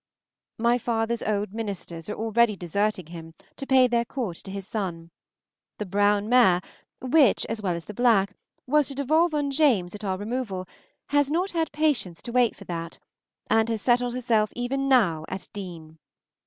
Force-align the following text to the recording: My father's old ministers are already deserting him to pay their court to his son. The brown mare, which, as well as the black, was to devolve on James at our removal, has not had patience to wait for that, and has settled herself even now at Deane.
My 0.57 0.79
father's 0.79 1.21
old 1.21 1.53
ministers 1.53 2.09
are 2.09 2.15
already 2.15 2.55
deserting 2.55 3.05
him 3.05 3.35
to 3.55 3.67
pay 3.67 3.85
their 3.85 4.03
court 4.03 4.37
to 4.37 4.49
his 4.49 4.67
son. 4.67 5.11
The 5.77 5.85
brown 5.85 6.27
mare, 6.27 6.59
which, 7.01 7.45
as 7.45 7.61
well 7.61 7.75
as 7.75 7.85
the 7.85 7.93
black, 7.93 8.33
was 8.65 8.87
to 8.87 8.95
devolve 8.95 9.35
on 9.35 9.51
James 9.51 9.93
at 9.93 10.03
our 10.03 10.17
removal, 10.17 10.67
has 11.09 11.29
not 11.29 11.51
had 11.51 11.71
patience 11.71 12.19
to 12.23 12.31
wait 12.31 12.55
for 12.55 12.63
that, 12.65 12.97
and 13.47 13.69
has 13.69 13.83
settled 13.83 14.15
herself 14.15 14.51
even 14.55 14.89
now 14.89 15.23
at 15.29 15.47
Deane. 15.53 15.99